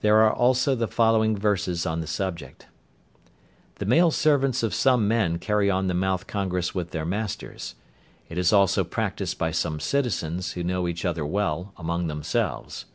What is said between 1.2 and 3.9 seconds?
verses on the subject. "The